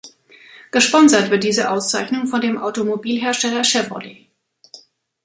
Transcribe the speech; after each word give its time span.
Gesponsert 0.71 1.29
wird 1.29 1.43
diese 1.43 1.69
Auszeichnung 1.69 2.25
von 2.25 2.41
dem 2.41 2.57
Automobilhersteller 2.57 3.61
Chevrolet. 3.63 4.29